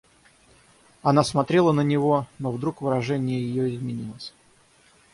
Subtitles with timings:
[1.03, 4.33] Она смотрела на него, но вдруг выражение ее изменилось.